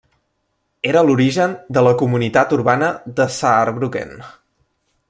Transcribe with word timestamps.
Era 0.93 1.03
l'origen 1.09 1.53
de 1.77 1.83
la 1.89 1.91
Comunitat 2.01 2.57
urbana 2.59 2.91
de 3.21 3.31
Saarbrücken. 3.39 4.19